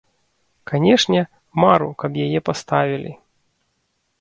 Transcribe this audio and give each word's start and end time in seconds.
Канечне, 0.69 1.21
мару, 1.63 1.89
каб 2.05 2.11
яе 2.25 2.39
паставілі. 2.49 3.11